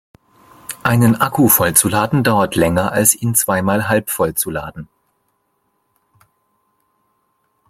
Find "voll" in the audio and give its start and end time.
1.47-1.75